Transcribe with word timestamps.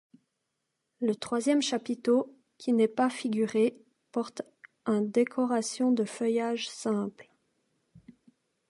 Le 0.99 1.13
troisième 1.13 1.61
chapiteau, 1.61 2.35
qui 2.57 2.73
n'est 2.73 2.87
pas 2.87 3.07
figuré, 3.07 3.77
porte 4.11 4.41
un 4.87 4.99
décoration 5.01 5.91
de 5.91 6.05
feuillages 6.05 6.67
simples. 6.69 7.29